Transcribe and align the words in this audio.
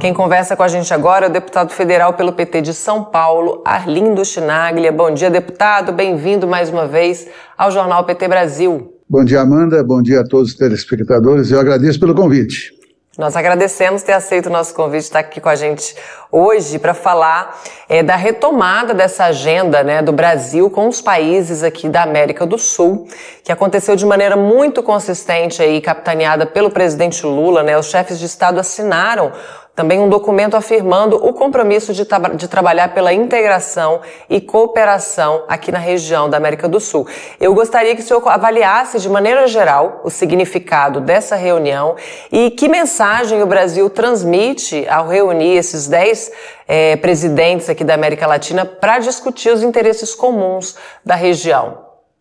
Quem 0.00 0.14
conversa 0.14 0.56
com 0.56 0.62
a 0.62 0.68
gente 0.68 0.94
agora 0.94 1.26
é 1.26 1.28
o 1.28 1.32
deputado 1.32 1.74
federal 1.74 2.14
pelo 2.14 2.32
PT 2.32 2.62
de 2.62 2.72
São 2.72 3.04
Paulo, 3.04 3.62
Arlindo 3.66 4.24
Chinaglia. 4.24 4.90
Bom 4.90 5.10
dia, 5.10 5.28
deputado. 5.28 5.92
Bem-vindo 5.92 6.48
mais 6.48 6.70
uma 6.70 6.86
vez 6.86 7.28
ao 7.56 7.70
Jornal 7.70 8.02
PT 8.04 8.26
Brasil. 8.26 8.94
Bom 9.06 9.22
dia, 9.22 9.42
Amanda. 9.42 9.84
Bom 9.84 10.00
dia 10.00 10.20
a 10.20 10.24
todos 10.26 10.52
os 10.52 10.56
telespectadores. 10.56 11.50
Eu 11.50 11.60
agradeço 11.60 12.00
pelo 12.00 12.14
convite. 12.14 12.72
Nós 13.18 13.36
agradecemos 13.36 14.02
ter 14.02 14.12
aceito 14.12 14.46
o 14.46 14.50
nosso 14.50 14.72
convite, 14.72 15.02
estar 15.02 15.18
aqui 15.18 15.38
com 15.38 15.50
a 15.50 15.54
gente 15.54 15.94
hoje 16.32 16.78
para 16.78 16.94
falar 16.94 17.60
é, 17.86 18.02
da 18.02 18.16
retomada 18.16 18.94
dessa 18.94 19.24
agenda 19.24 19.82
né, 19.82 20.00
do 20.00 20.12
Brasil 20.12 20.70
com 20.70 20.88
os 20.88 21.02
países 21.02 21.62
aqui 21.62 21.90
da 21.90 22.04
América 22.04 22.46
do 22.46 22.56
Sul, 22.56 23.06
que 23.44 23.52
aconteceu 23.52 23.94
de 23.96 24.06
maneira 24.06 24.36
muito 24.36 24.82
consistente 24.82 25.60
aí, 25.60 25.82
capitaneada 25.82 26.46
pelo 26.46 26.70
presidente 26.70 27.26
Lula. 27.26 27.62
Né, 27.62 27.76
os 27.76 27.90
chefes 27.90 28.18
de 28.18 28.24
Estado 28.24 28.58
assinaram 28.58 29.32
também 29.80 29.98
um 29.98 30.10
documento 30.10 30.58
afirmando 30.58 31.16
o 31.16 31.32
compromisso 31.32 31.94
de, 31.94 32.06
de, 32.36 32.48
trabalhar 32.48 32.92
pela 32.92 33.14
integração 33.14 34.02
e 34.28 34.38
cooperação 34.38 35.44
aqui 35.48 35.72
na 35.72 35.78
região 35.78 36.28
da 36.28 36.36
América 36.36 36.68
do 36.68 36.78
Sul. 36.78 37.06
Eu 37.40 37.54
gostaria 37.54 37.96
que 37.96 38.02
o 38.02 38.04
senhor 38.04 38.22
avaliasse 38.28 39.00
de 39.00 39.08
maneira 39.08 39.46
geral 39.46 40.02
o 40.04 40.10
significado 40.10 41.00
dessa 41.00 41.34
reunião 41.34 41.96
e 42.30 42.50
que 42.50 42.68
mensagem 42.68 43.42
o 43.42 43.46
Brasil 43.46 43.88
transmite 43.88 44.86
ao 44.86 45.08
reunir 45.08 45.56
esses 45.56 45.86
dez 45.88 46.30
é, 46.68 46.96
presidentes 46.96 47.70
aqui 47.70 47.82
da 47.82 47.94
América 47.94 48.26
Latina 48.26 48.66
para 48.66 48.98
discutir 48.98 49.50
os 49.50 49.62
interesses 49.62 50.14
comuns 50.14 50.76
da 51.02 51.14
região. 51.14 51.78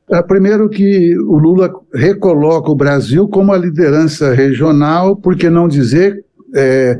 É, 0.10 0.22
primeiro 0.22 0.70
que 0.70 1.14
o 1.18 1.38
Lula 1.38 1.70
recoloca 1.94 2.72
o 2.72 2.76
Brasil 2.76 3.28
como 3.28 3.52
a 3.52 3.58
liderança 3.58 4.34
regional, 4.34 5.18
por 5.18 5.36
que 5.36 5.50
não 5.50 5.68
dizer 5.68 6.24
é, 6.56 6.98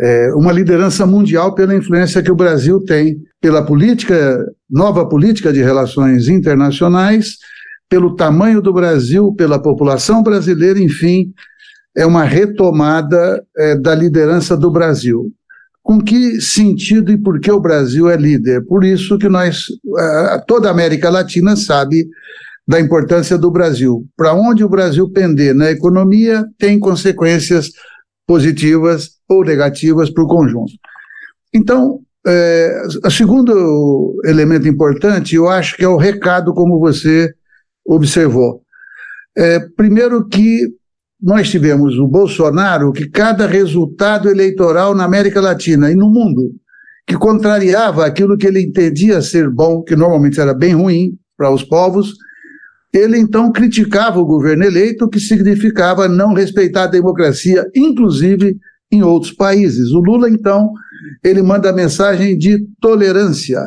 é, 0.00 0.32
uma 0.34 0.52
liderança 0.52 1.04
mundial 1.04 1.54
pela 1.54 1.74
influência 1.74 2.22
que 2.22 2.30
o 2.30 2.36
Brasil 2.36 2.80
tem 2.84 3.16
pela 3.40 3.64
política, 3.64 4.44
nova 4.70 5.08
política 5.08 5.52
de 5.52 5.62
relações 5.62 6.28
internacionais, 6.28 7.36
pelo 7.88 8.14
tamanho 8.14 8.60
do 8.60 8.72
Brasil, 8.72 9.32
pela 9.36 9.60
população 9.60 10.22
brasileira, 10.22 10.78
enfim, 10.78 11.32
é 11.96 12.04
uma 12.04 12.24
retomada 12.24 13.42
é, 13.56 13.76
da 13.76 13.94
liderança 13.94 14.56
do 14.56 14.70
Brasil. 14.70 15.32
Com 15.82 15.98
que 16.00 16.40
sentido 16.40 17.10
e 17.10 17.16
por 17.16 17.40
que 17.40 17.50
o 17.50 17.60
Brasil 17.60 18.10
é 18.10 18.16
líder? 18.16 18.64
Por 18.66 18.84
isso 18.84 19.16
que 19.18 19.28
nós, 19.28 19.64
toda 20.46 20.68
a 20.68 20.70
América 20.70 21.08
Latina 21.08 21.56
sabe 21.56 22.06
da 22.68 22.78
importância 22.78 23.38
do 23.38 23.50
Brasil. 23.50 24.06
Para 24.14 24.34
onde 24.34 24.62
o 24.62 24.68
Brasil 24.68 25.10
pender 25.10 25.54
na 25.54 25.70
economia 25.70 26.44
tem 26.58 26.78
consequências 26.78 27.70
positivas 28.28 29.12
ou 29.26 29.42
negativas 29.42 30.10
para 30.10 30.22
o 30.22 30.28
conjunto. 30.28 30.72
Então, 31.52 32.00
é, 32.26 32.82
o 33.02 33.10
segundo 33.10 34.20
elemento 34.26 34.68
importante, 34.68 35.34
eu 35.34 35.48
acho 35.48 35.76
que 35.76 35.84
é 35.84 35.88
o 35.88 35.96
recado, 35.96 36.52
como 36.52 36.78
você 36.78 37.32
observou. 37.86 38.60
É, 39.34 39.60
primeiro 39.74 40.28
que 40.28 40.68
nós 41.20 41.48
tivemos 41.48 41.98
o 41.98 42.06
Bolsonaro, 42.06 42.92
que 42.92 43.08
cada 43.08 43.46
resultado 43.46 44.28
eleitoral 44.28 44.94
na 44.94 45.04
América 45.04 45.40
Latina 45.40 45.90
e 45.90 45.94
no 45.94 46.10
mundo, 46.10 46.52
que 47.06 47.16
contrariava 47.16 48.04
aquilo 48.04 48.36
que 48.36 48.46
ele 48.46 48.60
entendia 48.60 49.22
ser 49.22 49.48
bom, 49.48 49.82
que 49.82 49.96
normalmente 49.96 50.38
era 50.38 50.52
bem 50.52 50.74
ruim 50.74 51.12
para 51.36 51.50
os 51.50 51.64
povos, 51.64 52.12
ele 52.92 53.18
então 53.18 53.52
criticava 53.52 54.18
o 54.18 54.26
governo 54.26 54.64
eleito, 54.64 55.04
o 55.04 55.08
que 55.08 55.20
significava 55.20 56.08
não 56.08 56.32
respeitar 56.32 56.84
a 56.84 56.88
democracia, 56.88 57.66
inclusive 57.74 58.56
em 58.90 59.02
outros 59.02 59.32
países. 59.32 59.90
O 59.90 60.00
Lula, 60.00 60.30
então, 60.30 60.72
ele 61.22 61.42
manda 61.42 61.68
a 61.70 61.74
mensagem 61.74 62.36
de 62.36 62.66
tolerância. 62.80 63.60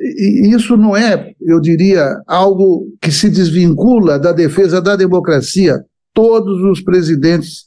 E 0.00 0.54
isso 0.54 0.76
não 0.76 0.96
é, 0.96 1.32
eu 1.40 1.60
diria, 1.60 2.22
algo 2.26 2.86
que 3.00 3.10
se 3.10 3.28
desvincula 3.28 4.18
da 4.18 4.32
defesa 4.32 4.80
da 4.80 4.94
democracia. 4.94 5.82
Todos 6.14 6.62
os 6.62 6.80
presidentes, 6.80 7.64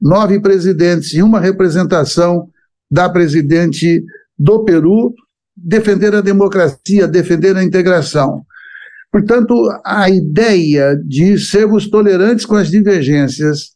nove 0.00 0.40
presidentes 0.40 1.14
e 1.14 1.22
uma 1.22 1.38
representação 1.38 2.48
da 2.90 3.08
presidente 3.08 4.02
do 4.36 4.64
Peru, 4.64 5.14
defender 5.56 6.14
a 6.16 6.20
democracia, 6.20 7.06
defender 7.06 7.56
a 7.56 7.62
integração. 7.62 8.44
Portanto, 9.12 9.54
a 9.84 10.08
ideia 10.08 10.96
de 10.96 11.38
sermos 11.38 11.90
tolerantes 11.90 12.46
com 12.46 12.56
as 12.56 12.70
divergências 12.70 13.72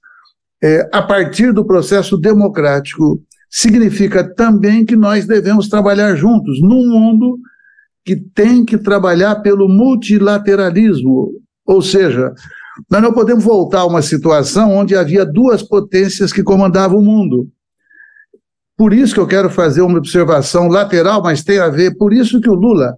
é, 0.64 0.88
a 0.90 1.02
partir 1.02 1.52
do 1.52 1.66
processo 1.66 2.16
democrático 2.16 3.22
significa 3.50 4.24
também 4.34 4.86
que 4.86 4.96
nós 4.96 5.26
devemos 5.26 5.68
trabalhar 5.68 6.16
juntos 6.16 6.58
num 6.62 6.88
mundo 6.88 7.38
que 8.02 8.16
tem 8.16 8.64
que 8.64 8.78
trabalhar 8.78 9.36
pelo 9.36 9.68
multilateralismo, 9.68 11.32
ou 11.66 11.82
seja, 11.82 12.32
nós 12.90 13.02
não 13.02 13.12
podemos 13.12 13.44
voltar 13.44 13.80
a 13.80 13.86
uma 13.86 14.00
situação 14.00 14.74
onde 14.74 14.96
havia 14.96 15.26
duas 15.26 15.62
potências 15.62 16.32
que 16.32 16.42
comandavam 16.42 16.98
o 16.98 17.04
mundo. 17.04 17.48
Por 18.76 18.94
isso 18.94 19.12
que 19.12 19.20
eu 19.20 19.26
quero 19.26 19.50
fazer 19.50 19.82
uma 19.82 19.98
observação 19.98 20.68
lateral, 20.68 21.22
mas 21.22 21.42
tem 21.42 21.58
a 21.58 21.68
ver, 21.68 21.96
por 21.96 22.12
isso 22.12 22.40
que 22.40 22.48
o 22.48 22.54
Lula 22.54 22.96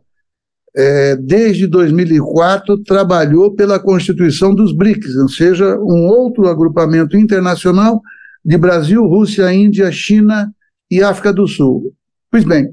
é, 0.76 1.16
desde 1.16 1.66
2004, 1.66 2.82
trabalhou 2.82 3.54
pela 3.54 3.78
constituição 3.80 4.54
dos 4.54 4.74
BRICS, 4.74 5.16
ou 5.16 5.28
seja, 5.28 5.76
um 5.78 6.06
outro 6.06 6.46
agrupamento 6.46 7.16
internacional 7.16 8.00
de 8.44 8.56
Brasil, 8.56 9.04
Rússia, 9.04 9.52
Índia, 9.52 9.90
China 9.90 10.52
e 10.90 11.02
África 11.02 11.32
do 11.32 11.46
Sul. 11.46 11.92
Pois 12.30 12.44
bem, 12.44 12.68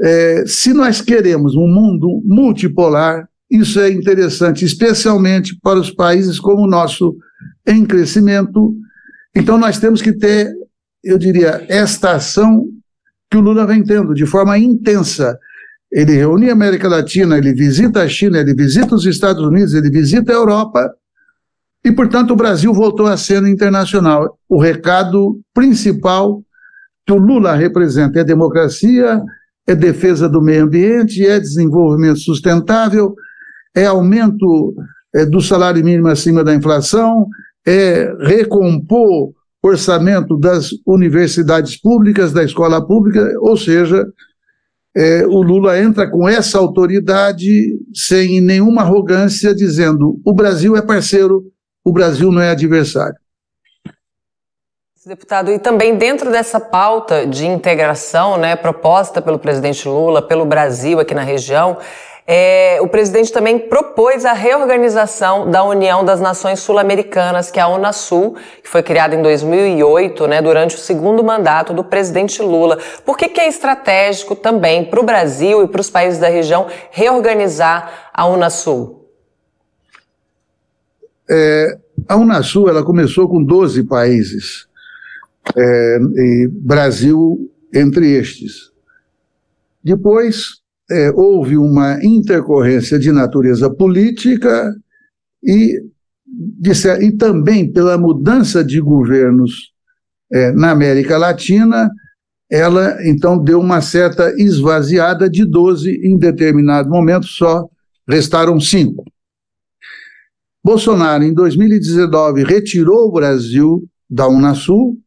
é, 0.00 0.44
se 0.46 0.72
nós 0.72 1.00
queremos 1.00 1.54
um 1.54 1.66
mundo 1.66 2.22
multipolar, 2.24 3.28
isso 3.50 3.78
é 3.78 3.90
interessante, 3.90 4.64
especialmente 4.64 5.56
para 5.62 5.78
os 5.78 5.90
países 5.90 6.40
como 6.40 6.62
o 6.62 6.70
nosso, 6.70 7.16
em 7.66 7.84
crescimento. 7.84 8.74
Então, 9.36 9.58
nós 9.58 9.78
temos 9.78 10.00
que 10.00 10.12
ter, 10.12 10.50
eu 11.04 11.18
diria, 11.18 11.64
esta 11.68 12.12
ação 12.12 12.66
que 13.30 13.36
o 13.36 13.40
Lula 13.40 13.66
vem 13.66 13.84
tendo 13.84 14.14
de 14.14 14.26
forma 14.26 14.58
intensa 14.58 15.38
ele 15.92 16.12
reúne 16.12 16.48
a 16.48 16.54
América 16.54 16.88
Latina, 16.88 17.36
ele 17.36 17.52
visita 17.52 18.02
a 18.02 18.08
China, 18.08 18.38
ele 18.38 18.54
visita 18.54 18.94
os 18.94 19.04
Estados 19.04 19.44
Unidos, 19.44 19.74
ele 19.74 19.90
visita 19.90 20.32
a 20.32 20.36
Europa, 20.36 20.90
e, 21.84 21.92
portanto, 21.92 22.30
o 22.30 22.36
Brasil 22.36 22.72
voltou 22.72 23.06
à 23.06 23.16
cena 23.16 23.48
internacional. 23.48 24.38
O 24.48 24.60
recado 24.60 25.40
principal 25.52 26.40
que 27.04 27.12
o 27.12 27.18
Lula 27.18 27.54
representa 27.54 28.20
é 28.20 28.24
democracia, 28.24 29.20
é 29.66 29.74
defesa 29.74 30.28
do 30.28 30.40
meio 30.40 30.64
ambiente, 30.64 31.26
é 31.26 31.40
desenvolvimento 31.40 32.20
sustentável, 32.20 33.14
é 33.74 33.84
aumento 33.84 34.74
é, 35.14 35.26
do 35.26 35.40
salário 35.40 35.84
mínimo 35.84 36.08
acima 36.08 36.44
da 36.44 36.54
inflação, 36.54 37.26
é 37.66 38.12
recompor 38.20 39.32
orçamento 39.62 40.36
das 40.36 40.70
universidades 40.86 41.80
públicas, 41.80 42.32
da 42.32 42.42
escola 42.42 42.84
pública, 42.84 43.32
ou 43.40 43.56
seja, 43.56 44.04
é, 44.94 45.26
o 45.26 45.42
Lula 45.42 45.78
entra 45.78 46.10
com 46.10 46.28
essa 46.28 46.58
autoridade 46.58 47.78
sem 47.94 48.40
nenhuma 48.40 48.82
arrogância, 48.82 49.54
dizendo: 49.54 50.20
o 50.24 50.34
Brasil 50.34 50.76
é 50.76 50.82
parceiro, 50.82 51.42
o 51.84 51.92
Brasil 51.92 52.30
não 52.30 52.42
é 52.42 52.50
adversário. 52.50 53.16
Deputado, 55.04 55.50
e 55.50 55.58
também 55.58 55.96
dentro 55.96 56.30
dessa 56.30 56.60
pauta 56.60 57.26
de 57.26 57.44
integração, 57.44 58.36
né, 58.36 58.54
proposta 58.54 59.20
pelo 59.20 59.36
presidente 59.36 59.88
Lula, 59.88 60.22
pelo 60.22 60.44
Brasil 60.44 61.00
aqui 61.00 61.12
na 61.12 61.24
região, 61.24 61.76
é, 62.24 62.78
o 62.80 62.86
presidente 62.86 63.32
também 63.32 63.58
propôs 63.58 64.24
a 64.24 64.32
reorganização 64.32 65.50
da 65.50 65.64
União 65.64 66.04
das 66.04 66.20
Nações 66.20 66.60
Sul-Americanas, 66.60 67.50
que 67.50 67.58
é 67.58 67.62
a 67.62 67.66
Unasul, 67.66 68.36
que 68.62 68.68
foi 68.68 68.80
criada 68.80 69.16
em 69.16 69.22
2008, 69.22 70.28
né, 70.28 70.40
durante 70.40 70.76
o 70.76 70.78
segundo 70.78 71.24
mandato 71.24 71.74
do 71.74 71.82
presidente 71.82 72.40
Lula. 72.40 72.78
Por 73.04 73.18
que, 73.18 73.28
que 73.28 73.40
é 73.40 73.48
estratégico 73.48 74.36
também 74.36 74.84
para 74.84 75.00
o 75.00 75.04
Brasil 75.04 75.64
e 75.64 75.66
para 75.66 75.80
os 75.80 75.90
países 75.90 76.20
da 76.20 76.28
região 76.28 76.68
reorganizar 76.92 78.10
a 78.14 78.24
Unasul? 78.28 79.04
É, 81.28 81.76
a 82.08 82.16
Unasul 82.16 82.68
ela 82.68 82.84
começou 82.84 83.28
com 83.28 83.42
12 83.42 83.82
países, 83.82 84.70
é, 85.56 85.98
Brasil 86.50 87.50
entre 87.74 88.10
estes. 88.12 88.70
Depois 89.82 90.60
é, 90.90 91.10
houve 91.10 91.56
uma 91.56 91.98
intercorrência 92.04 92.98
de 92.98 93.10
natureza 93.10 93.70
política 93.70 94.74
e, 95.42 95.82
e 97.00 97.12
também 97.12 97.70
pela 97.70 97.98
mudança 97.98 98.64
de 98.64 98.80
governos 98.80 99.72
é, 100.32 100.52
na 100.52 100.70
América 100.70 101.18
Latina, 101.18 101.90
ela 102.50 102.98
então 103.06 103.42
deu 103.42 103.60
uma 103.60 103.80
certa 103.80 104.32
esvaziada 104.38 105.28
de 105.28 105.44
12, 105.44 105.90
em 106.04 106.18
determinado 106.18 106.88
momento 106.88 107.26
só 107.26 107.66
restaram 108.08 108.60
cinco. 108.60 109.04
Bolsonaro, 110.64 111.24
em 111.24 111.34
2019, 111.34 112.44
retirou 112.44 113.08
o 113.08 113.12
Brasil 113.12 113.82
da 114.08 114.28
Unasul 114.28 115.01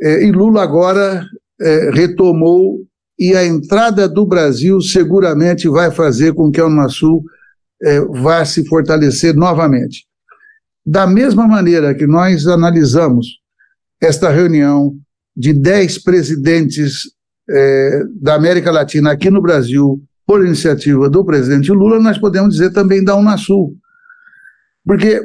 é, 0.00 0.24
e 0.24 0.32
Lula 0.32 0.62
agora 0.62 1.24
é, 1.60 1.90
retomou 1.90 2.80
e 3.18 3.34
a 3.34 3.44
entrada 3.44 4.08
do 4.08 4.26
Brasil 4.26 4.80
seguramente 4.80 5.68
vai 5.68 5.90
fazer 5.90 6.34
com 6.34 6.50
que 6.50 6.60
a 6.60 6.66
Unasul 6.66 7.22
é, 7.82 8.00
vá 8.00 8.44
se 8.44 8.66
fortalecer 8.66 9.34
novamente. 9.34 10.06
Da 10.84 11.06
mesma 11.06 11.46
maneira 11.46 11.94
que 11.94 12.06
nós 12.06 12.46
analisamos 12.46 13.38
esta 14.00 14.30
reunião 14.30 14.94
de 15.36 15.52
dez 15.52 15.98
presidentes 15.98 17.14
é, 17.48 18.02
da 18.20 18.34
América 18.34 18.70
Latina 18.70 19.12
aqui 19.12 19.30
no 19.30 19.40
Brasil, 19.40 20.02
por 20.26 20.44
iniciativa 20.44 21.08
do 21.08 21.24
presidente 21.24 21.70
Lula, 21.70 22.00
nós 22.00 22.18
podemos 22.18 22.54
dizer 22.54 22.72
também 22.72 23.02
da 23.04 23.14
Unasul. 23.14 23.76
Porque, 24.84 25.20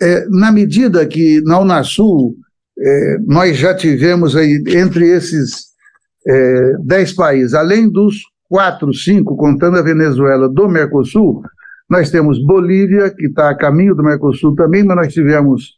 é, 0.00 0.26
na 0.28 0.50
medida 0.50 1.06
que 1.06 1.40
na 1.42 1.60
Unasul 1.60 2.36
é, 2.78 3.18
nós 3.26 3.56
já 3.56 3.74
tivemos 3.74 4.36
aí, 4.36 4.62
entre 4.68 5.08
esses 5.08 5.66
é, 6.26 6.72
dez 6.84 7.12
países, 7.12 7.54
além 7.54 7.90
dos 7.90 8.16
quatro, 8.48 8.92
cinco, 8.92 9.36
contando 9.36 9.78
a 9.78 9.82
Venezuela, 9.82 10.48
do 10.48 10.68
Mercosul, 10.68 11.42
nós 11.88 12.10
temos 12.10 12.44
Bolívia, 12.44 13.10
que 13.10 13.26
está 13.26 13.50
a 13.50 13.56
caminho 13.56 13.94
do 13.94 14.02
Mercosul 14.02 14.54
também, 14.54 14.82
mas 14.84 14.96
nós 14.96 15.12
tivemos 15.12 15.74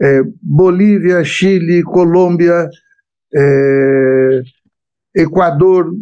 é, 0.00 0.22
Bolívia, 0.42 1.22
Chile, 1.24 1.82
Colômbia, 1.82 2.68
é, 3.34 4.42
Equador, 5.16 5.92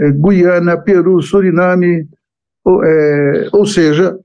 é, 0.00 0.10
Guiana, 0.10 0.76
Peru, 0.76 1.20
Suriname, 1.20 2.08
ou, 2.64 2.82
é, 2.84 3.48
ou 3.52 3.66
seja, 3.66 4.16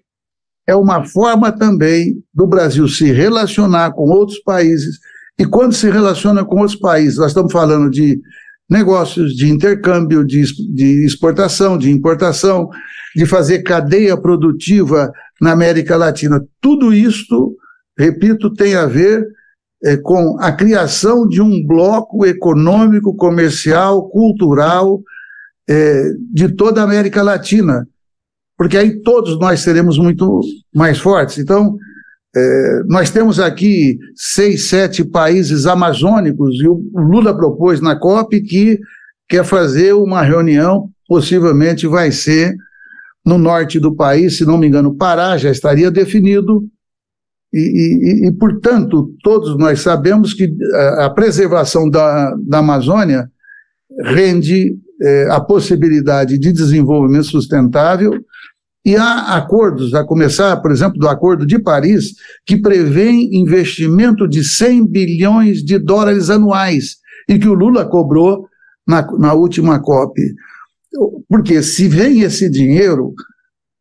é 0.67 0.75
uma 0.75 1.03
forma 1.03 1.51
também 1.51 2.23
do 2.33 2.47
Brasil 2.47 2.87
se 2.87 3.11
relacionar 3.11 3.91
com 3.91 4.09
outros 4.09 4.39
países. 4.39 4.99
E 5.39 5.45
quando 5.45 5.73
se 5.73 5.89
relaciona 5.89 6.43
com 6.43 6.57
outros 6.59 6.77
países, 6.77 7.17
nós 7.17 7.27
estamos 7.27 7.53
falando 7.53 7.89
de 7.89 8.19
negócios, 8.69 9.33
de 9.33 9.49
intercâmbio, 9.49 10.25
de, 10.25 10.43
de 10.75 11.05
exportação, 11.05 11.77
de 11.77 11.89
importação, 11.89 12.69
de 13.15 13.25
fazer 13.25 13.63
cadeia 13.63 14.17
produtiva 14.17 15.11
na 15.41 15.53
América 15.53 15.95
Latina. 15.95 16.45
Tudo 16.59 16.93
isto, 16.93 17.55
repito, 17.97 18.53
tem 18.53 18.75
a 18.75 18.85
ver 18.85 19.25
é, 19.83 19.95
com 19.95 20.37
a 20.41 20.51
criação 20.51 21.25
de 21.25 21.41
um 21.41 21.65
bloco 21.65 22.25
econômico, 22.25 23.15
comercial, 23.15 24.09
cultural 24.09 25.01
é, 25.69 26.03
de 26.33 26.49
toda 26.49 26.81
a 26.81 26.83
América 26.83 27.23
Latina, 27.23 27.87
porque 28.57 28.77
aí 28.77 29.01
todos 29.01 29.39
nós 29.39 29.61
seremos 29.61 29.97
muito 29.97 30.41
mais 30.75 30.99
fortes. 30.99 31.37
Então, 31.37 31.77
é, 32.35 32.83
nós 32.85 33.09
temos 33.09 33.39
aqui 33.39 33.97
seis, 34.15 34.69
sete 34.69 35.03
países 35.03 35.65
amazônicos, 35.65 36.55
e 36.61 36.67
o 36.67 36.81
Lula 36.93 37.35
propôs 37.35 37.81
na 37.81 37.95
COP 37.95 38.41
que 38.41 38.79
quer 39.27 39.43
fazer 39.43 39.93
uma 39.93 40.21
reunião, 40.21 40.89
possivelmente 41.07 41.87
vai 41.87 42.11
ser 42.11 42.55
no 43.25 43.37
norte 43.37 43.79
do 43.79 43.95
país, 43.95 44.37
se 44.37 44.45
não 44.45 44.57
me 44.57 44.67
engano, 44.67 44.95
Pará 44.95 45.37
já 45.37 45.49
estaria 45.49 45.89
definido, 45.89 46.63
e, 47.51 48.25
e, 48.25 48.27
e, 48.27 48.31
portanto, 48.33 49.11
todos 49.23 49.57
nós 49.57 49.81
sabemos 49.81 50.35
que 50.35 50.47
a, 50.71 51.05
a 51.05 51.09
preservação 51.09 51.89
da, 51.89 52.35
da 52.47 52.59
Amazônia 52.59 53.27
rende 54.03 54.77
é, 55.01 55.31
a 55.31 55.39
possibilidade 55.39 56.37
de 56.37 56.51
desenvolvimento 56.51 57.25
sustentável 57.25 58.11
e 58.89 58.95
há 58.95 59.35
acordos, 59.35 59.93
a 59.93 60.03
começar, 60.03 60.57
por 60.57 60.71
exemplo, 60.71 60.97
do 60.97 61.07
Acordo 61.07 61.45
de 61.45 61.59
Paris, 61.59 62.15
que 62.43 62.57
prevê 62.57 63.11
investimento 63.11 64.27
de 64.27 64.43
100 64.43 64.87
bilhões 64.87 65.63
de 65.63 65.77
dólares 65.77 66.31
anuais, 66.31 66.95
e 67.27 67.37
que 67.37 67.47
o 67.47 67.53
Lula 67.53 67.85
cobrou 67.85 68.47
na, 68.87 69.05
na 69.19 69.33
última 69.33 69.79
COP. 69.79 70.19
Porque 71.27 71.61
se 71.61 71.87
vem 71.87 72.21
esse 72.21 72.49
dinheiro, 72.49 73.13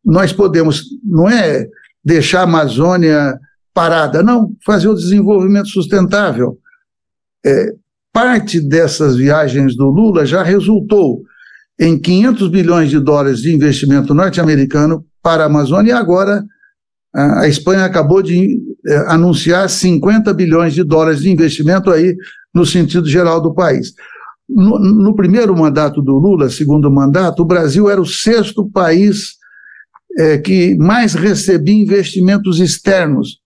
nós 0.04 0.30
podemos, 0.30 0.84
não 1.02 1.26
é 1.26 1.66
deixar 2.04 2.40
a 2.40 2.42
Amazônia 2.42 3.38
parada, 3.72 4.22
não, 4.22 4.54
fazer 4.62 4.88
o 4.88 4.94
desenvolvimento 4.94 5.68
sustentável. 5.68 6.58
É, 7.46 7.72
parte 8.12 8.60
dessas 8.60 9.16
viagens 9.16 9.74
do 9.74 9.86
Lula 9.86 10.26
já 10.26 10.42
resultou 10.42 11.22
em 11.78 11.98
500 11.98 12.48
bilhões 12.48 12.90
de 12.90 12.98
dólares 12.98 13.40
de 13.40 13.54
investimento 13.54 14.12
norte-americano 14.12 15.04
para 15.22 15.44
a 15.44 15.46
Amazônia 15.46 15.90
e 15.90 15.94
agora 15.94 16.42
a 17.14 17.48
Espanha 17.48 17.84
acabou 17.84 18.22
de 18.22 18.60
é, 18.86 18.96
anunciar 19.08 19.68
50 19.68 20.32
bilhões 20.34 20.74
de 20.74 20.84
dólares 20.84 21.20
de 21.20 21.30
investimento 21.30 21.90
aí 21.90 22.14
no 22.54 22.66
sentido 22.66 23.08
geral 23.08 23.40
do 23.40 23.54
país. 23.54 23.92
No, 24.48 24.78
no, 24.78 25.14
primeiro 25.14 25.56
mandato 25.56 26.00
do 26.00 26.14
Lula, 26.14 26.48
segundo 26.48 26.90
mandato, 26.90 27.42
o 27.42 27.46
Brasil 27.46 27.88
era 27.90 28.00
o 28.00 28.06
sexto 28.06 28.68
país 28.70 29.36
é, 30.18 30.38
que 30.38 30.74
mais 30.76 31.14
recebia 31.14 31.74
investimentos 31.74 32.60
externos. 32.60 33.40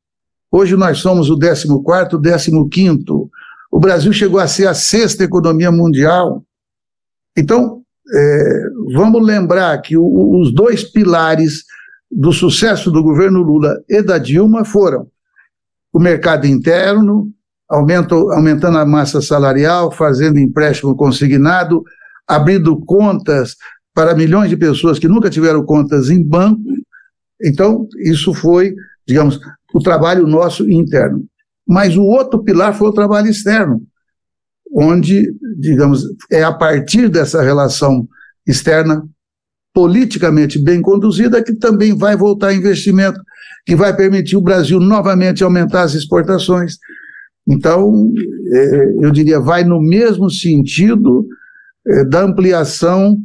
Hoje 0.50 0.76
nós 0.76 0.99
somos 0.99 1.31
o 1.31 1.38
14º, 1.38 2.20
15º. 2.20 3.29
O 3.70 3.81
Brasil 3.81 4.12
chegou 4.12 4.38
a 4.38 4.46
ser 4.46 4.67
a 4.67 4.75
sexta 4.75 5.25
economia 5.25 5.73
mundial. 5.73 6.44
Então, 7.37 7.81
é, 8.12 8.62
vamos 8.94 9.24
lembrar 9.24 9.80
que 9.80 9.96
o, 9.96 10.40
os 10.40 10.52
dois 10.54 10.84
pilares 10.84 11.64
do 12.10 12.32
sucesso 12.32 12.90
do 12.90 13.02
governo 13.02 13.40
Lula 13.40 13.74
e 13.88 14.02
da 14.02 14.18
Dilma 14.18 14.64
foram 14.64 15.06
o 15.92 15.98
mercado 15.98 16.46
interno, 16.46 17.30
aumento, 17.68 18.30
aumentando 18.30 18.78
a 18.78 18.86
massa 18.86 19.22
salarial, 19.22 19.90
fazendo 19.90 20.38
empréstimo 20.38 20.94
consignado, 20.94 21.82
abrindo 22.26 22.78
contas 22.80 23.56
para 23.94 24.14
milhões 24.14 24.50
de 24.50 24.56
pessoas 24.56 24.98
que 24.98 25.08
nunca 25.08 25.30
tiveram 25.30 25.64
contas 25.64 26.10
em 26.10 26.22
banco. 26.22 26.62
Então, 27.42 27.86
isso 27.98 28.32
foi, 28.32 28.74
digamos, 29.06 29.40
o 29.74 29.80
trabalho 29.80 30.26
nosso 30.26 30.70
interno. 30.70 31.24
Mas 31.66 31.96
o 31.96 32.02
outro 32.02 32.42
pilar 32.42 32.74
foi 32.74 32.88
o 32.88 32.92
trabalho 32.92 33.28
externo 33.28 33.82
onde, 34.72 35.34
digamos, 35.58 36.02
é 36.30 36.42
a 36.42 36.52
partir 36.52 37.08
dessa 37.08 37.42
relação 37.42 38.08
externa 38.46 39.02
politicamente 39.74 40.62
bem 40.62 40.82
conduzida 40.82 41.42
que 41.42 41.54
também 41.54 41.96
vai 41.96 42.16
voltar 42.16 42.52
investimento, 42.52 43.20
que 43.66 43.74
vai 43.74 43.94
permitir 43.94 44.36
o 44.36 44.42
Brasil 44.42 44.78
novamente 44.80 45.42
aumentar 45.42 45.82
as 45.82 45.94
exportações. 45.94 46.76
Então, 47.48 48.10
é, 48.52 49.05
eu 49.05 49.10
diria, 49.10 49.41
vai 49.41 49.64
no 49.64 49.81
mesmo 49.81 50.31
sentido 50.31 51.26
é, 51.86 52.05
da 52.05 52.22
ampliação, 52.22 53.17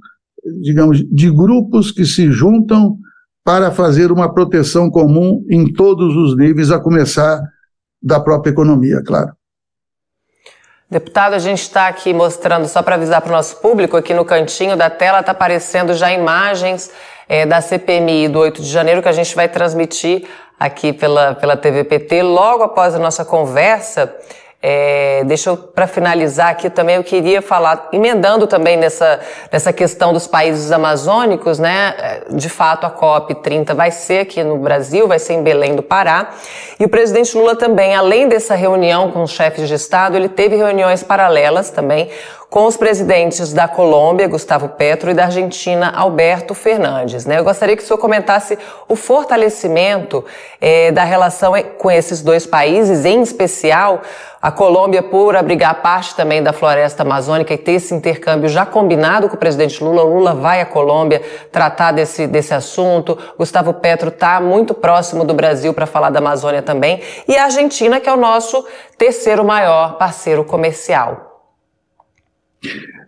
digamos, 0.61 1.03
de 1.11 1.29
grupos 1.29 1.91
que 1.91 2.05
se 2.05 2.31
juntam 2.31 2.97
para 3.43 3.71
fazer 3.71 4.11
uma 4.11 4.33
proteção 4.33 4.89
comum 4.89 5.45
em 5.49 5.71
todos 5.71 6.15
os 6.15 6.35
níveis, 6.37 6.71
a 6.71 6.79
começar 6.79 7.41
da 8.01 8.19
própria 8.19 8.51
economia, 8.51 9.01
claro. 9.05 9.31
Deputado, 10.89 11.33
a 11.33 11.39
gente 11.39 11.63
está 11.63 11.89
aqui 11.89 12.13
mostrando, 12.13 12.65
só 12.65 12.81
para 12.81 12.95
avisar 12.95 13.19
para 13.19 13.27
o 13.29 13.33
nosso 13.33 13.57
público, 13.57 13.97
aqui 13.97 14.13
no 14.13 14.23
cantinho 14.23 14.77
da 14.77 14.89
tela 14.89 15.19
está 15.19 15.33
aparecendo 15.33 15.93
já 15.93 16.13
imagens 16.13 16.89
é, 17.27 17.45
da 17.45 17.59
CPMI 17.59 18.29
do 18.29 18.39
8 18.39 18.61
de 18.61 18.69
janeiro 18.69 19.01
que 19.01 19.09
a 19.09 19.11
gente 19.11 19.35
vai 19.35 19.49
transmitir 19.49 20.25
aqui 20.57 20.93
pela, 20.93 21.35
pela 21.35 21.57
TVPT 21.57 22.23
logo 22.23 22.63
após 22.63 22.95
a 22.95 22.99
nossa 22.99 23.25
conversa. 23.25 24.15
É, 24.69 25.23
deixa 25.23 25.49
eu, 25.49 25.55
para 25.55 25.87
finalizar 25.87 26.49
aqui 26.49 26.69
também, 26.69 26.97
eu 26.97 27.03
queria 27.03 27.41
falar, 27.41 27.87
emendando 27.93 28.45
também 28.45 28.75
nessa, 28.75 29.21
nessa 29.49 29.71
questão 29.71 30.11
dos 30.11 30.27
países 30.27 30.73
amazônicos, 30.73 31.57
né? 31.57 31.95
É, 31.97 32.23
de 32.33 32.49
fato, 32.49 32.85
a 32.85 32.91
COP30 32.91 33.73
vai 33.73 33.91
ser 33.91 34.19
aqui 34.19 34.43
no 34.43 34.57
Brasil, 34.57 35.07
vai 35.07 35.19
ser 35.19 35.35
em 35.35 35.41
Belém 35.41 35.73
do 35.73 35.81
Pará. 35.81 36.31
E 36.77 36.83
o 36.83 36.89
presidente 36.89 37.37
Lula 37.37 37.55
também, 37.55 37.95
além 37.95 38.27
dessa 38.27 38.55
reunião 38.55 39.09
com 39.09 39.23
os 39.23 39.31
chefes 39.31 39.69
de 39.69 39.73
Estado, 39.73 40.17
ele 40.17 40.27
teve 40.27 40.57
reuniões 40.57 41.01
paralelas 41.01 41.69
também 41.69 42.09
com 42.49 42.65
os 42.65 42.77
presidentes 42.77 43.51
da 43.51 43.67
Colômbia, 43.67 44.27
Gustavo 44.27 44.69
Petro, 44.69 45.11
e 45.11 45.13
da 45.13 45.25
Argentina, 45.25 45.91
Alberto 45.93 46.53
Fernandes. 46.53 47.25
Né? 47.25 47.39
Eu 47.39 47.43
gostaria 47.43 47.75
que 47.75 47.83
o 47.83 47.85
senhor 47.85 47.99
comentasse 47.99 48.57
o 48.87 48.95
fortalecimento 48.95 50.23
é, 50.61 50.91
da 50.91 51.03
relação 51.03 51.53
com 51.77 51.91
esses 51.91 52.21
dois 52.21 52.45
países, 52.45 53.03
em 53.03 53.21
especial 53.21 54.01
a 54.41 54.49
Colômbia 54.49 55.03
por 55.03 55.35
abrigar 55.35 55.81
parte 55.81 56.15
também 56.15 56.41
da 56.41 56.53
floresta 56.53 57.03
amazônica 57.03 57.53
e 57.53 57.57
ter 57.57 57.73
esse 57.73 57.93
intercâmbio 57.93 58.47
já 58.47 58.65
combinado 58.65 59.27
com 59.27 59.35
o 59.35 59.39
presidente 59.39 59.83
Lula. 59.83 60.03
O 60.03 60.13
Lula 60.13 60.33
vai 60.33 60.61
à 60.61 60.65
Colômbia 60.65 61.21
tratar 61.51 61.91
desse, 61.91 62.27
desse 62.27 62.53
assunto. 62.53 63.17
Gustavo 63.37 63.73
Petro 63.73 64.07
está 64.07 64.39
muito 64.39 64.73
próximo 64.73 65.25
do 65.25 65.33
Brasil 65.33 65.73
para 65.73 65.85
falar 65.85 66.11
da 66.11 66.19
Amazônia 66.19 66.61
também. 66.61 67.01
E 67.27 67.35
a 67.35 67.43
Argentina, 67.43 67.99
que 67.99 68.07
é 68.07 68.13
o 68.13 68.17
nosso 68.17 68.65
terceiro 68.97 69.43
maior 69.43 69.97
parceiro 69.97 70.45
comercial. 70.45 71.26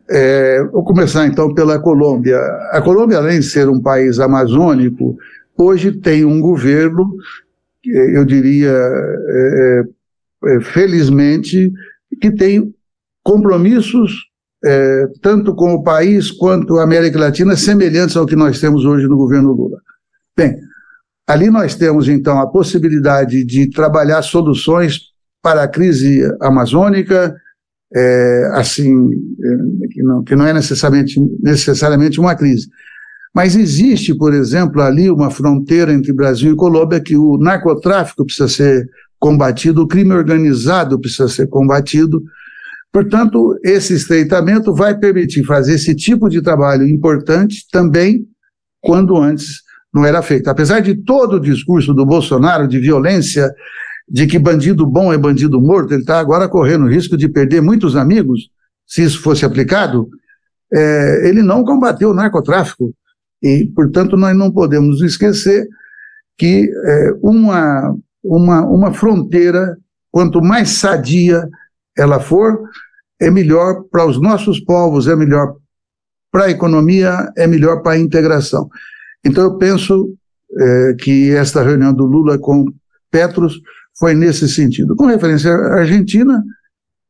É, 0.09 0.63
vou 0.65 0.83
começar 0.83 1.27
então 1.27 1.53
pela 1.53 1.79
Colômbia. 1.79 2.37
A 2.71 2.81
Colômbia, 2.81 3.17
além 3.17 3.39
de 3.39 3.45
ser 3.45 3.69
um 3.69 3.79
país 3.79 4.19
amazônico, 4.19 5.15
hoje 5.55 5.91
tem 5.91 6.25
um 6.25 6.41
governo, 6.41 7.15
eu 7.85 8.25
diria, 8.25 8.71
é, 8.71 9.83
é, 10.45 10.61
felizmente, 10.61 11.71
que 12.19 12.31
tem 12.31 12.73
compromissos, 13.23 14.11
é, 14.65 15.05
tanto 15.21 15.53
com 15.53 15.73
o 15.75 15.83
país 15.83 16.31
quanto 16.31 16.77
a 16.77 16.83
América 16.83 17.19
Latina, 17.19 17.55
semelhantes 17.55 18.17
ao 18.17 18.25
que 18.25 18.35
nós 18.35 18.59
temos 18.59 18.85
hoje 18.85 19.07
no 19.07 19.15
governo 19.15 19.51
Lula. 19.51 19.77
Bem, 20.35 20.55
ali 21.27 21.51
nós 21.51 21.75
temos 21.75 22.07
então 22.07 22.39
a 22.39 22.47
possibilidade 22.47 23.45
de 23.45 23.69
trabalhar 23.69 24.23
soluções 24.23 25.01
para 25.41 25.63
a 25.63 25.67
crise 25.67 26.23
amazônica, 26.41 27.35
é, 27.95 28.51
assim, 28.53 28.93
é, 28.93 29.87
que, 29.89 30.03
não, 30.03 30.23
que 30.23 30.35
não 30.35 30.45
é 30.45 30.53
necessariamente, 30.53 31.19
necessariamente 31.41 32.19
uma 32.19 32.35
crise. 32.35 32.67
Mas 33.33 33.55
existe, 33.55 34.15
por 34.15 34.33
exemplo, 34.33 34.81
ali 34.81 35.09
uma 35.09 35.29
fronteira 35.29 35.93
entre 35.93 36.13
Brasil 36.13 36.51
e 36.51 36.55
Colômbia 36.55 36.99
que 36.99 37.15
o 37.15 37.37
narcotráfico 37.37 38.25
precisa 38.25 38.47
ser 38.47 38.89
combatido, 39.19 39.81
o 39.81 39.87
crime 39.87 40.13
organizado 40.13 40.99
precisa 40.99 41.27
ser 41.27 41.47
combatido. 41.47 42.21
Portanto, 42.91 43.55
esse 43.63 43.93
estreitamento 43.93 44.73
vai 44.73 44.97
permitir 44.97 45.43
fazer 45.43 45.75
esse 45.75 45.95
tipo 45.95 46.27
de 46.27 46.41
trabalho 46.41 46.87
importante 46.87 47.65
também 47.71 48.25
quando 48.81 49.17
antes 49.17 49.61
não 49.93 50.05
era 50.05 50.21
feito. 50.21 50.47
Apesar 50.47 50.79
de 50.79 50.95
todo 50.95 51.35
o 51.35 51.39
discurso 51.39 51.93
do 51.93 52.05
Bolsonaro 52.05 52.67
de 52.67 52.79
violência, 52.79 53.51
de 54.09 54.25
que 54.25 54.39
bandido 54.39 54.85
bom 54.87 55.13
é 55.13 55.17
bandido 55.17 55.61
morto, 55.61 55.93
ele 55.93 56.01
está 56.01 56.19
agora 56.19 56.49
correndo 56.49 56.85
o 56.85 56.89
risco 56.89 57.15
de 57.15 57.29
perder 57.29 57.61
muitos 57.61 57.95
amigos, 57.95 58.49
se 58.87 59.03
isso 59.03 59.21
fosse 59.21 59.45
aplicado, 59.45 60.09
é, 60.73 61.29
ele 61.29 61.43
não 61.43 61.63
combateu 61.63 62.09
o 62.09 62.13
narcotráfico. 62.13 62.93
E, 63.41 63.71
portanto, 63.75 64.17
nós 64.17 64.35
não 64.35 64.51
podemos 64.51 65.01
esquecer 65.01 65.67
que 66.37 66.69
é, 66.85 67.11
uma, 67.21 67.95
uma, 68.23 68.65
uma 68.65 68.93
fronteira, 68.93 69.77
quanto 70.11 70.41
mais 70.41 70.69
sadia 70.69 71.47
ela 71.95 72.19
for, 72.19 72.59
é 73.21 73.29
melhor 73.29 73.83
para 73.91 74.05
os 74.05 74.19
nossos 74.19 74.59
povos, 74.59 75.07
é 75.07 75.15
melhor 75.15 75.55
para 76.31 76.45
a 76.45 76.51
economia, 76.51 77.31
é 77.37 77.45
melhor 77.45 77.81
para 77.81 77.93
a 77.93 77.99
integração. 77.99 78.69
Então, 79.23 79.43
eu 79.43 79.57
penso 79.57 80.15
é, 80.57 80.95
que 80.99 81.31
esta 81.31 81.61
reunião 81.61 81.93
do 81.93 82.05
Lula 82.05 82.39
com 82.39 82.65
Petros 83.11 83.59
foi 83.99 84.15
nesse 84.15 84.47
sentido. 84.47 84.95
Com 84.95 85.05
referência 85.05 85.51
à 85.51 85.79
Argentina, 85.79 86.41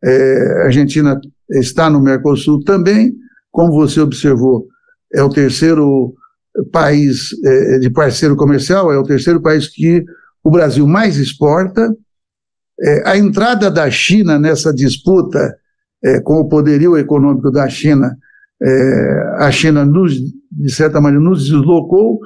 é, 0.04 0.62
a 0.62 0.66
Argentina 0.66 1.20
está 1.52 1.90
no 1.90 2.02
Mercosul 2.02 2.64
também, 2.64 3.14
como 3.52 3.72
você 3.72 4.00
observou, 4.02 4.68
é 5.14 5.22
o 5.24 5.30
terceiro 5.30 6.14
país 6.72 7.30
é, 7.46 7.80
de 7.80 7.90
parceiro 7.90 8.36
comercial, 8.36 8.92
é 8.92 8.98
o 8.98 9.04
terceiro 9.04 9.42
país 9.42 9.68
que 9.68 10.04
o 10.44 10.52
Brasil 10.52 10.88
mais 10.88 11.18
exporta. 11.18 11.94
É, 12.82 13.10
a 13.10 13.18
entrada 13.18 13.70
da 13.70 13.90
China 13.92 14.40
nessa 14.40 14.74
disputa 14.74 15.56
é, 16.04 16.20
com 16.22 16.40
o 16.40 16.48
poderio 16.48 16.98
econômico 16.98 17.52
da 17.52 17.68
China, 17.68 18.16
é, 18.62 19.36
a 19.38 19.52
China, 19.52 19.86
nos, 19.86 20.14
de 20.14 20.74
certa 20.74 21.00
maneira, 21.00 21.24
nos 21.24 21.44
deslocou. 21.44 22.20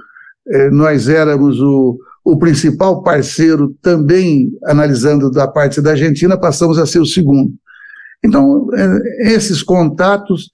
É, 0.47 0.69
nós 0.69 1.07
éramos 1.07 1.59
o, 1.59 1.97
o 2.23 2.37
principal 2.37 3.03
parceiro, 3.03 3.75
também 3.81 4.51
analisando 4.65 5.29
da 5.29 5.47
parte 5.47 5.81
da 5.81 5.91
Argentina, 5.91 6.39
passamos 6.39 6.77
a 6.77 6.85
ser 6.85 6.99
o 6.99 7.05
segundo. 7.05 7.51
Então, 8.23 8.67
é, 8.73 9.33
esses 9.33 9.61
contatos 9.61 10.49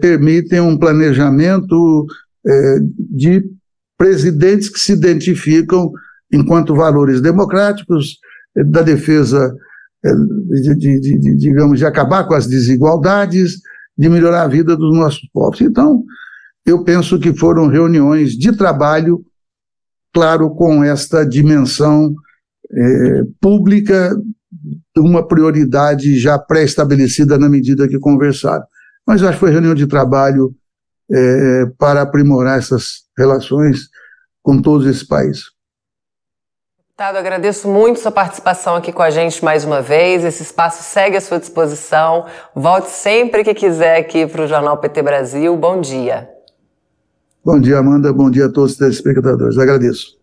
permitem 0.00 0.60
um 0.60 0.78
planejamento 0.78 2.06
é, 2.46 2.78
de 3.10 3.44
presidentes 3.96 4.68
que 4.68 4.78
se 4.78 4.92
identificam 4.92 5.90
enquanto 6.32 6.74
valores 6.74 7.20
democráticos, 7.20 8.18
é, 8.56 8.64
da 8.64 8.82
defesa, 8.82 9.54
é, 10.04 10.12
de, 10.60 10.74
de, 10.74 11.18
de, 11.18 11.36
digamos, 11.36 11.78
de 11.78 11.86
acabar 11.86 12.24
com 12.24 12.34
as 12.34 12.46
desigualdades, 12.46 13.60
de 13.96 14.08
melhorar 14.08 14.42
a 14.42 14.48
vida 14.48 14.76
dos 14.76 14.96
nossos 14.96 15.26
povos. 15.32 15.60
Então, 15.60 16.02
eu 16.66 16.82
penso 16.82 17.18
que 17.18 17.32
foram 17.32 17.68
reuniões 17.68 18.32
de 18.32 18.56
trabalho, 18.56 19.24
claro, 20.14 20.50
com 20.50 20.84
esta 20.84 21.26
dimensão 21.26 22.14
é, 22.70 23.22
pública, 23.40 24.16
uma 24.96 25.26
prioridade 25.26 26.16
já 26.16 26.38
pré-estabelecida 26.38 27.36
na 27.36 27.48
medida 27.48 27.88
que 27.88 27.98
conversaram. 27.98 28.64
Mas 29.06 29.22
acho 29.22 29.32
que 29.32 29.40
foi 29.40 29.50
reunião 29.50 29.74
de 29.74 29.86
trabalho 29.86 30.54
é, 31.12 31.66
para 31.76 32.02
aprimorar 32.02 32.58
essas 32.58 33.02
relações 33.18 33.88
com 34.42 34.62
todos 34.62 34.86
esses 34.86 35.02
países. 35.02 35.52
Deputado, 36.96 37.16
agradeço 37.16 37.66
muito 37.66 37.98
sua 37.98 38.12
participação 38.12 38.76
aqui 38.76 38.92
com 38.92 39.02
a 39.02 39.10
gente 39.10 39.44
mais 39.44 39.64
uma 39.64 39.82
vez. 39.82 40.24
Esse 40.24 40.44
espaço 40.44 40.84
segue 40.84 41.16
à 41.16 41.20
sua 41.20 41.40
disposição. 41.40 42.26
Volte 42.54 42.88
sempre 42.88 43.42
que 43.42 43.52
quiser 43.52 43.98
aqui 43.98 44.28
para 44.28 44.42
o 44.42 44.46
Jornal 44.46 44.78
PT 44.78 45.02
Brasil. 45.02 45.56
Bom 45.56 45.80
dia. 45.80 46.33
Bom 47.44 47.60
dia, 47.60 47.76
Amanda. 47.76 48.10
Bom 48.10 48.30
dia 48.30 48.46
a 48.46 48.48
todos 48.48 48.72
os 48.72 48.78
telespectadores. 48.78 49.58
Agradeço. 49.58 50.16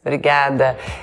Obrigada. 0.00 0.76